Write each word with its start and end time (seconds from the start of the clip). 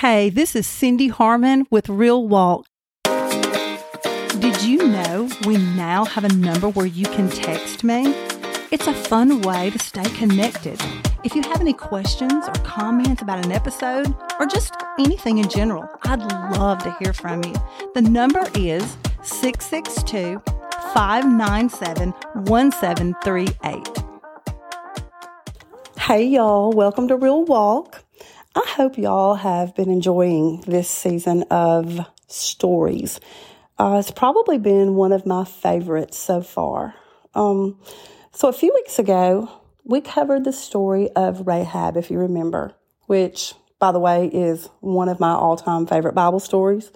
Hey, 0.00 0.28
this 0.28 0.54
is 0.54 0.66
Cindy 0.66 1.08
Harmon 1.08 1.66
with 1.70 1.88
Real 1.88 2.28
Walk. 2.28 2.66
Did 3.04 4.62
you 4.62 4.86
know 4.88 5.26
we 5.46 5.56
now 5.56 6.04
have 6.04 6.22
a 6.22 6.28
number 6.34 6.68
where 6.68 6.84
you 6.84 7.06
can 7.06 7.30
text 7.30 7.82
me? 7.82 8.14
It's 8.70 8.86
a 8.86 8.92
fun 8.92 9.40
way 9.40 9.70
to 9.70 9.78
stay 9.78 10.04
connected. 10.10 10.78
If 11.24 11.34
you 11.34 11.40
have 11.40 11.62
any 11.62 11.72
questions 11.72 12.46
or 12.46 12.52
comments 12.62 13.22
about 13.22 13.42
an 13.46 13.52
episode 13.52 14.14
or 14.38 14.44
just 14.44 14.74
anything 14.98 15.38
in 15.38 15.48
general, 15.48 15.88
I'd 16.02 16.20
love 16.58 16.82
to 16.82 16.94
hear 16.98 17.14
from 17.14 17.42
you. 17.42 17.54
The 17.94 18.02
number 18.02 18.46
is 18.54 18.98
662 19.22 20.42
597 20.92 22.10
1738. 22.44 23.88
Hey, 25.98 26.26
y'all, 26.26 26.70
welcome 26.72 27.08
to 27.08 27.16
Real 27.16 27.46
Walk. 27.46 27.95
I 28.56 28.64
hope 28.68 28.96
y'all 28.96 29.34
have 29.34 29.74
been 29.74 29.90
enjoying 29.90 30.62
this 30.62 30.88
season 30.88 31.42
of 31.50 32.00
stories. 32.26 33.20
Uh, 33.78 33.98
it's 34.00 34.10
probably 34.10 34.56
been 34.56 34.94
one 34.94 35.12
of 35.12 35.26
my 35.26 35.44
favorites 35.44 36.16
so 36.16 36.40
far. 36.40 36.94
Um, 37.34 37.78
so, 38.32 38.48
a 38.48 38.54
few 38.54 38.72
weeks 38.72 38.98
ago, 38.98 39.50
we 39.84 40.00
covered 40.00 40.44
the 40.44 40.54
story 40.54 41.10
of 41.10 41.46
Rahab, 41.46 41.98
if 41.98 42.10
you 42.10 42.18
remember, 42.18 42.72
which, 43.04 43.52
by 43.78 43.92
the 43.92 43.98
way, 43.98 44.28
is 44.28 44.70
one 44.80 45.10
of 45.10 45.20
my 45.20 45.32
all 45.32 45.58
time 45.58 45.86
favorite 45.86 46.14
Bible 46.14 46.40
stories. 46.40 46.90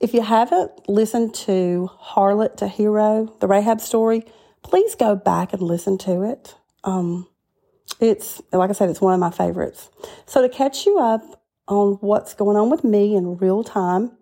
If 0.00 0.14
you 0.14 0.22
haven't 0.22 0.88
listened 0.88 1.32
to 1.46 1.90
Harlot 2.02 2.56
to 2.56 2.66
Hero, 2.66 3.32
the 3.38 3.46
Rahab 3.46 3.80
story, 3.80 4.24
please 4.64 4.96
go 4.96 5.14
back 5.14 5.52
and 5.52 5.62
listen 5.62 5.96
to 5.98 6.22
it. 6.22 6.56
Um, 6.82 7.28
it's, 8.00 8.42
like 8.52 8.70
I 8.70 8.72
said, 8.72 8.90
it's 8.90 9.00
one 9.00 9.14
of 9.14 9.20
my 9.20 9.30
favorites. 9.30 9.90
So 10.28 10.42
to 10.42 10.48
catch 10.50 10.84
you 10.84 10.98
up 10.98 11.42
on 11.68 11.94
what's 12.02 12.34
going 12.34 12.58
on 12.58 12.68
with 12.68 12.84
me 12.84 13.16
in 13.16 13.38
real 13.38 13.64
time, 13.64 14.12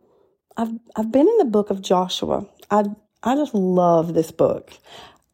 I've, 0.56 0.70
I've 0.94 1.10
been 1.10 1.26
in 1.26 1.38
the 1.38 1.44
book 1.44 1.68
of 1.68 1.82
Joshua. 1.82 2.46
I, 2.70 2.84
I 3.24 3.34
just 3.34 3.54
love 3.54 4.14
this 4.14 4.30
book. 4.30 4.70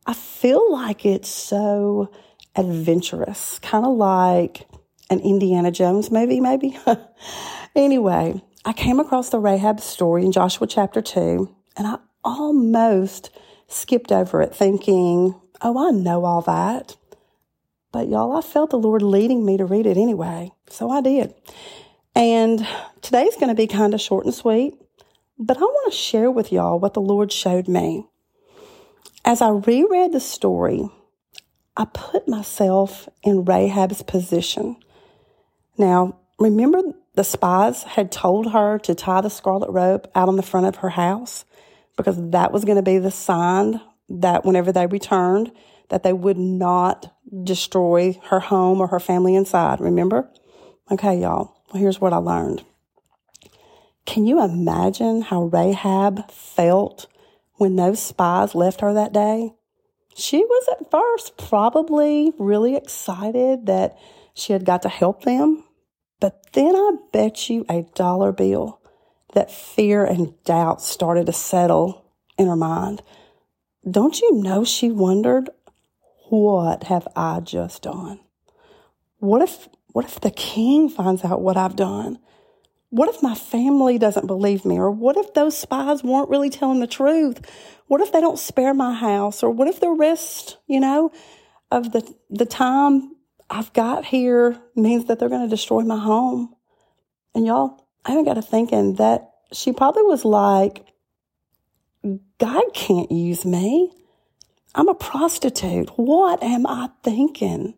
I 0.07 0.15
feel 0.15 0.73
like 0.73 1.05
it's 1.05 1.29
so 1.29 2.11
adventurous, 2.57 3.59
kind 3.59 3.85
of 3.85 3.99
like 3.99 4.67
an 5.11 5.21
Indiana 5.21 5.71
Jones 5.71 6.11
movie, 6.11 6.41
maybe. 6.41 6.79
anyway, 7.77 8.43
I 8.65 8.73
came 8.73 8.99
across 8.99 9.29
the 9.29 9.41
Rahab 9.41 9.79
story 9.79 10.25
in 10.25 10.33
Joshua 10.33 10.67
chapter 10.67 11.03
2, 11.03 11.55
and 11.77 11.87
I 11.87 11.99
almost 12.25 13.29
skipped 13.69 14.11
over 14.11 14.41
it 14.41 14.55
thinking, 14.55 15.39
oh, 15.61 15.87
I 15.87 15.91
know 15.91 16.25
all 16.25 16.41
that. 16.41 16.97
But 17.93 18.09
y'all, 18.09 18.37
I 18.37 18.41
felt 18.41 18.71
the 18.71 18.79
Lord 18.79 19.03
leading 19.03 19.45
me 19.45 19.59
to 19.59 19.67
read 19.67 19.87
it 19.87 19.99
anyway. 19.99 20.51
So 20.69 20.91
I 20.91 21.03
did. 21.03 21.35
And 22.15 22.67
today's 23.03 23.37
going 23.37 23.49
to 23.49 23.55
be 23.55 23.67
kind 23.67 23.95
of 23.95 24.01
short 24.01 24.25
and 24.25 24.35
sweet, 24.35 24.75
but 25.39 25.57
I 25.57 25.61
want 25.61 25.93
to 25.93 25.99
share 25.99 26.31
with 26.31 26.53
y'all 26.53 26.79
what 26.79 26.95
the 26.95 27.01
Lord 27.01 27.33
showed 27.33 27.69
me. 27.69 28.07
As 29.25 29.41
I 29.41 29.51
reread 29.51 30.13
the 30.13 30.21
story, 30.21 30.89
I 31.77 31.87
put 31.87 32.29
myself 32.29 33.09
in 33.23 33.45
Rahab's 33.45 34.03
position. 34.03 34.77
Now, 35.79 36.19
remember 36.39 36.83
the 37.15 37.25
spies 37.25 37.83
had 37.83 38.13
told 38.13 38.53
her 38.53 38.79
to 38.81 38.95
tie 38.95 39.21
the 39.21 39.31
scarlet 39.31 39.71
rope 39.71 40.11
out 40.15 40.29
on 40.29 40.37
the 40.37 40.43
front 40.43 40.67
of 40.67 40.77
her 40.77 40.91
house 40.91 41.45
because 41.97 42.17
that 42.31 42.53
was 42.53 42.65
going 42.65 42.77
to 42.77 42.83
be 42.83 42.99
the 42.99 43.11
sign 43.11 43.81
that 44.09 44.45
whenever 44.45 44.73
they 44.73 44.87
returned, 44.87 45.53
that 45.89 46.03
they 46.03 46.13
would 46.13 46.39
not 46.39 47.15
destroy 47.45 48.19
her 48.25 48.41
home 48.41 48.81
or 48.81 48.89
her 48.89 49.01
family 49.01 49.35
inside. 49.35 49.81
Remember? 49.81 50.29
Okay, 50.91 51.21
y'all. 51.21 51.57
Well, 51.73 51.81
here's 51.81 52.01
what 52.01 52.13
I 52.13 52.17
learned. 52.17 52.65
Can 54.05 54.27
you 54.27 54.43
imagine 54.43 55.23
how 55.23 55.45
Rahab 55.45 56.31
felt 56.31 57.07
when 57.55 57.77
those 57.77 58.03
spies 58.03 58.55
left 58.55 58.81
her 58.81 58.93
that 58.93 59.13
day? 59.13 59.55
She 60.15 60.39
was 60.39 60.69
at 60.73 60.91
first 60.91 61.39
probably 61.39 62.33
really 62.39 62.77
excited 62.77 63.67
that 63.67 63.97
she 64.35 64.53
had 64.53 64.65
got 64.65 64.83
to 64.83 64.89
help 64.89 65.25
them. 65.25 65.65
But 66.21 66.53
then 66.53 66.75
I 66.77 66.97
bet 67.13 67.49
you 67.49 67.65
a 67.69 67.87
dollar 67.95 68.33
bill 68.33 68.81
that 69.35 69.51
fear 69.51 70.05
and 70.05 70.35
doubt 70.45 70.83
started 70.83 71.27
to 71.27 71.33
settle 71.33 72.05
in 72.37 72.49
her 72.49 72.57
mind. 72.57 73.03
Don't 73.89 74.21
you 74.21 74.35
know 74.35 74.65
she 74.65 74.91
wondered 74.91 75.49
what 76.33 76.85
have 76.85 77.07
I 77.15 77.41
just 77.41 77.83
done? 77.83 78.19
What 79.19 79.43
if, 79.43 79.69
what 79.89 80.07
if 80.07 80.19
the 80.19 80.31
king 80.31 80.89
finds 80.89 81.27
out 81.27 81.43
what 81.43 81.59
I've 81.59 81.77
done? 81.77 82.19
What 82.89 83.11
if 83.11 83.23
my 83.23 83.35
family 83.35 83.99
doesn't 83.99 84.27
believe 84.27 84.65
me? 84.65 84.79
Or 84.79 84.91
what 84.91 85.19
if 85.19 85.35
those 85.35 85.59
spies 85.59 86.03
weren't 86.03 86.31
really 86.31 86.49
telling 86.49 86.81
the 86.81 86.87
truth? 86.87 87.43
What 87.87 88.01
if 88.01 88.13
they 88.13 88.23
don't 88.23 88.39
spare 88.39 88.73
my 88.73 88.95
house? 88.95 89.43
Or 89.43 89.51
what 89.51 89.69
if 89.69 89.81
the 89.81 89.91
rest, 89.91 90.57
you 90.67 90.81
know, 90.81 91.13
of 91.71 91.93
the, 91.93 92.03
the 92.31 92.47
time 92.47 93.15
I've 93.51 93.75
got 93.75 94.07
here 94.07 94.59
means 94.75 95.05
that 95.09 95.19
they're 95.19 95.29
going 95.29 95.43
to 95.43 95.55
destroy 95.55 95.83
my 95.83 95.99
home? 95.99 96.55
And 97.35 97.45
y'all, 97.45 97.87
I 98.07 98.13
haven't 98.13 98.25
got 98.25 98.35
to 98.35 98.43
thinking 98.43 98.95
that 98.95 99.33
she 99.53 99.75
probably 99.75 100.05
was 100.05 100.25
like, 100.25 100.87
God 102.39 102.65
can't 102.73 103.13
use 103.13 103.45
me. 103.45 103.93
I'm 104.75 104.89
a 104.89 104.95
prostitute. 104.95 105.91
What 105.97 106.43
am 106.43 106.67
I 106.67 106.89
thinking? 107.03 107.75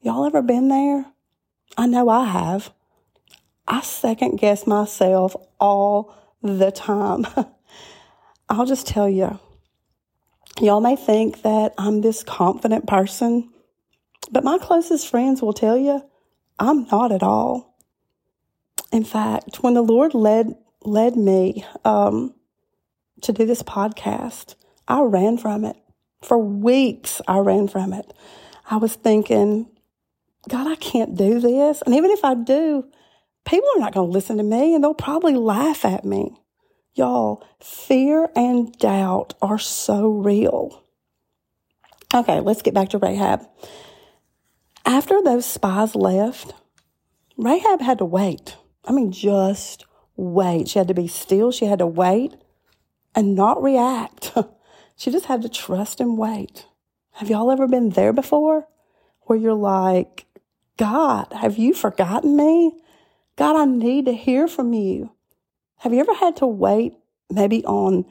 Y'all 0.00 0.24
ever 0.24 0.42
been 0.42 0.68
there? 0.68 1.06
I 1.76 1.86
know 1.86 2.08
I 2.08 2.24
have. 2.24 2.72
I 3.68 3.82
second 3.82 4.36
guess 4.36 4.66
myself 4.66 5.36
all 5.60 6.14
the 6.42 6.72
time. 6.72 7.26
I'll 8.48 8.66
just 8.66 8.86
tell 8.86 9.08
you, 9.08 9.38
y'all 10.60 10.80
may 10.80 10.96
think 10.96 11.42
that 11.42 11.74
I'm 11.78 12.00
this 12.00 12.24
confident 12.24 12.86
person, 12.86 13.50
but 14.30 14.42
my 14.42 14.58
closest 14.58 15.08
friends 15.08 15.40
will 15.40 15.52
tell 15.52 15.76
you 15.76 16.02
I'm 16.58 16.86
not 16.86 17.12
at 17.12 17.22
all. 17.22 17.76
In 18.90 19.04
fact, 19.04 19.62
when 19.62 19.74
the 19.74 19.82
Lord 19.82 20.14
led 20.14 20.56
led 20.82 21.16
me 21.16 21.64
um, 21.84 22.34
to 23.20 23.32
do 23.32 23.44
this 23.44 23.62
podcast, 23.62 24.54
I 24.88 25.02
ran 25.02 25.36
from 25.38 25.64
it. 25.64 25.76
For 26.22 26.38
weeks, 26.38 27.20
I 27.28 27.38
ran 27.38 27.68
from 27.68 27.92
it. 27.92 28.12
I 28.70 28.76
was 28.76 28.94
thinking, 28.94 29.68
God, 30.48 30.66
I 30.66 30.76
can't 30.76 31.16
do 31.16 31.40
this. 31.40 31.82
And 31.82 31.94
even 31.94 32.10
if 32.10 32.24
I 32.24 32.34
do, 32.34 32.84
people 33.44 33.68
are 33.76 33.80
not 33.80 33.94
going 33.94 34.08
to 34.08 34.12
listen 34.12 34.36
to 34.38 34.42
me 34.42 34.74
and 34.74 34.82
they'll 34.82 34.94
probably 34.94 35.34
laugh 35.34 35.84
at 35.84 36.04
me. 36.04 36.32
Y'all, 36.94 37.46
fear 37.60 38.28
and 38.34 38.72
doubt 38.78 39.34
are 39.40 39.58
so 39.58 40.08
real. 40.08 40.84
Okay, 42.12 42.40
let's 42.40 42.62
get 42.62 42.74
back 42.74 42.88
to 42.90 42.98
Rahab. 42.98 43.46
After 44.84 45.22
those 45.22 45.44
spies 45.44 45.94
left, 45.94 46.54
Rahab 47.36 47.80
had 47.80 47.98
to 47.98 48.04
wait. 48.04 48.56
I 48.84 48.92
mean, 48.92 49.12
just 49.12 49.84
wait. 50.16 50.68
She 50.68 50.78
had 50.78 50.88
to 50.88 50.94
be 50.94 51.06
still. 51.06 51.52
She 51.52 51.66
had 51.66 51.78
to 51.78 51.86
wait 51.86 52.34
and 53.14 53.34
not 53.34 53.62
react. 53.62 54.32
She 54.98 55.12
just 55.12 55.26
had 55.26 55.42
to 55.42 55.48
trust 55.48 56.00
and 56.00 56.18
wait. 56.18 56.66
Have 57.12 57.30
y'all 57.30 57.52
ever 57.52 57.68
been 57.68 57.90
there 57.90 58.12
before? 58.12 58.66
Where 59.22 59.38
you're 59.38 59.54
like, 59.54 60.26
God, 60.76 61.32
have 61.32 61.56
you 61.56 61.72
forgotten 61.72 62.36
me? 62.36 62.72
God, 63.36 63.54
I 63.54 63.64
need 63.64 64.06
to 64.06 64.12
hear 64.12 64.48
from 64.48 64.72
you. 64.72 65.12
Have 65.78 65.92
you 65.92 66.00
ever 66.00 66.14
had 66.14 66.34
to 66.38 66.48
wait 66.48 66.94
maybe 67.30 67.64
on 67.64 68.06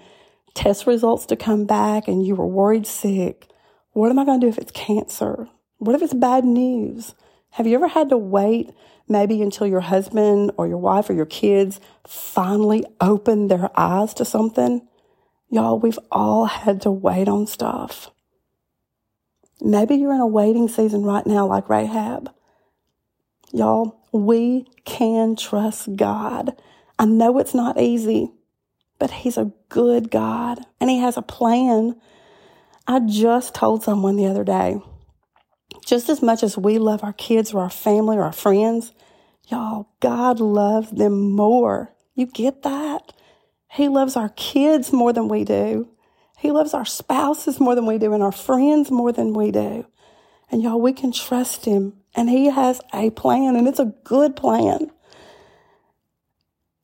test 0.53 0.87
results 0.87 1.25
to 1.25 1.35
come 1.35 1.65
back 1.65 2.07
and 2.07 2.25
you 2.25 2.35
were 2.35 2.47
worried 2.47 2.87
sick? 2.87 3.49
What 3.91 4.09
am 4.09 4.17
I 4.17 4.23
going 4.23 4.39
to 4.39 4.45
do 4.45 4.49
if 4.49 4.57
it's 4.57 4.71
cancer? 4.71 5.49
What 5.79 5.93
if 5.93 6.01
it's 6.01 6.13
bad 6.13 6.45
news? 6.45 7.15
Have 7.49 7.67
you 7.67 7.75
ever 7.75 7.89
had 7.89 8.07
to 8.11 8.17
wait 8.17 8.71
maybe 9.09 9.41
until 9.41 9.67
your 9.67 9.81
husband 9.81 10.53
or 10.55 10.69
your 10.69 10.77
wife 10.77 11.09
or 11.09 11.13
your 11.13 11.25
kids 11.25 11.81
finally 12.07 12.85
open 13.01 13.49
their 13.49 13.69
eyes 13.77 14.13
to 14.13 14.23
something? 14.23 14.87
Y'all, 15.49 15.79
we've 15.79 15.99
all 16.11 16.45
had 16.45 16.81
to 16.81 16.91
wait 16.91 17.29
on 17.29 17.47
stuff. 17.47 18.11
Maybe 19.61 19.95
you're 19.95 20.13
in 20.13 20.19
a 20.19 20.27
waiting 20.27 20.67
season 20.67 21.03
right 21.03 21.25
now, 21.25 21.47
like 21.47 21.69
Rahab. 21.69 22.31
Y'all, 23.53 23.97
we 24.11 24.67
can 24.83 25.35
trust 25.35 25.95
God. 25.95 26.55
I 26.99 27.05
know 27.05 27.39
it's 27.39 27.53
not 27.53 27.79
easy, 27.79 28.31
but 28.99 29.09
He's 29.09 29.37
a 29.37 29.51
good 29.69 30.11
God 30.11 30.59
and 30.81 30.89
He 30.89 30.99
has 30.99 31.15
a 31.15 31.21
plan. 31.21 31.95
I 32.85 32.99
just 32.99 33.55
told 33.55 33.83
someone 33.83 34.17
the 34.17 34.27
other 34.27 34.43
day, 34.43 34.81
just 35.85 36.09
as 36.09 36.21
much 36.21 36.43
as 36.43 36.57
we 36.57 36.77
love 36.77 37.03
our 37.03 37.13
kids 37.13 37.53
or 37.53 37.61
our 37.61 37.69
family 37.69 38.17
or 38.17 38.23
our 38.23 38.33
friends, 38.33 38.91
y'all, 39.47 39.89
God 40.01 40.39
loves 40.39 40.91
them 40.91 41.31
more. 41.31 41.93
You 42.15 42.25
get 42.25 42.63
that? 42.63 43.13
He 43.69 43.87
loves 43.87 44.15
our 44.15 44.29
kids 44.29 44.91
more 44.93 45.13
than 45.13 45.27
we 45.27 45.43
do. 45.43 45.89
He 46.37 46.51
loves 46.51 46.73
our 46.73 46.85
spouses 46.85 47.59
more 47.59 47.75
than 47.75 47.85
we 47.85 47.97
do 47.97 48.13
and 48.13 48.23
our 48.23 48.31
friends 48.31 48.91
more 48.91 49.11
than 49.11 49.33
we 49.33 49.51
do. 49.51 49.85
And 50.51 50.61
y'all, 50.61 50.79
we 50.81 50.93
can 50.93 51.11
trust 51.11 51.65
him 51.65 51.93
and 52.15 52.29
he 52.29 52.47
has 52.49 52.81
a 52.93 53.09
plan 53.11 53.55
and 53.55 53.67
it's 53.67 53.79
a 53.79 53.93
good 54.03 54.35
plan. 54.35 54.91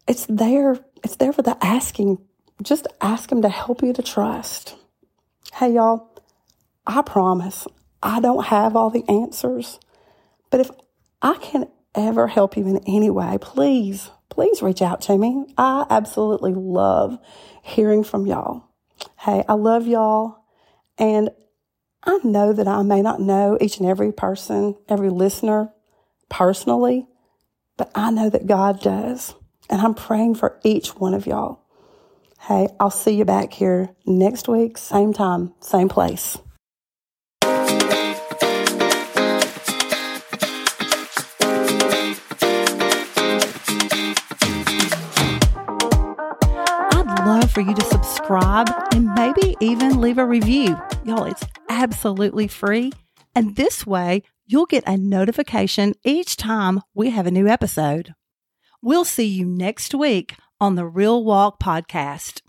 it's 0.08 0.26
there. 0.28 0.80
It's 1.04 1.16
there 1.18 1.34
for 1.34 1.42
the 1.42 1.58
asking. 1.64 2.20
Just 2.62 2.88
ask 3.02 3.32
Him 3.32 3.42
to 3.42 3.50
help 3.50 3.82
you 3.82 3.94
to 3.94 4.02
trust. 4.02 4.76
Hey, 5.54 5.74
y'all, 5.74 6.10
I 6.88 7.02
promise 7.02 7.68
I 8.02 8.20
don't 8.20 8.46
have 8.46 8.76
all 8.76 8.90
the 8.90 9.04
answers, 9.10 9.80
but 10.50 10.60
if 10.60 10.72
I 11.22 11.36
can 11.36 11.68
ever 11.96 12.28
help 12.28 12.58
you 12.58 12.68
in 12.68 12.80
any 12.88 13.10
way, 13.10 13.38
please, 13.40 14.10
please 14.34 14.64
reach 14.64 14.82
out 14.82 15.00
to 15.00 15.16
me. 15.16 15.46
I 15.60 15.86
absolutely 15.92 16.56
love 16.56 17.20
hearing 17.62 18.04
from 18.04 18.26
y'all. 18.26 18.64
Hey, 19.20 19.44
I 19.48 19.54
love 19.54 19.86
y'all. 19.86 20.44
And 20.98 21.30
I 22.04 22.18
know 22.24 22.52
that 22.52 22.68
I 22.68 22.82
may 22.82 23.04
not 23.04 23.22
know 23.22 23.60
each 23.62 23.78
and 23.78 23.88
every 23.88 24.12
person, 24.12 24.76
every 24.90 25.12
listener 25.12 25.72
personally, 26.30 27.06
but 27.78 27.92
I 27.94 28.10
know 28.10 28.32
that 28.32 28.48
God 28.48 28.82
does. 28.82 29.36
And 29.70 29.80
I'm 29.80 29.94
praying 29.94 30.36
for 30.36 30.60
each 30.64 30.96
one 30.96 31.14
of 31.14 31.28
y'all. 31.28 31.62
Hey, 32.40 32.70
I'll 32.80 32.90
see 32.90 33.16
you 33.16 33.26
back 33.26 33.54
here 33.54 33.92
next 34.08 34.48
week, 34.48 34.80
same 34.80 35.14
time, 35.14 35.54
same 35.60 35.90
place. 35.90 36.40
For 47.54 47.62
you 47.62 47.76
to 47.76 47.86
subscribe 47.86 48.68
and 48.94 49.14
maybe 49.14 49.56
even 49.60 50.02
leave 50.02 50.18
a 50.18 50.26
review. 50.26 50.76
Y'all, 51.06 51.26
it's 51.26 51.46
absolutely 51.70 52.48
free. 52.48 52.92
And 53.36 53.56
this 53.56 53.86
way, 53.86 54.24
you'll 54.48 54.66
get 54.66 54.84
a 54.88 54.98
notification 54.98 55.94
each 56.04 56.36
time 56.36 56.82
we 56.96 57.12
have 57.12 57.28
a 57.28 57.32
new 57.32 57.48
episode. 57.48 58.16
We'll 58.82 59.06
see 59.06 59.28
you 59.28 59.46
next 59.46 59.94
week 59.94 60.36
on 60.60 60.76
the 60.76 60.86
Real 60.86 61.24
Walk 61.24 61.60
podcast. 61.60 62.42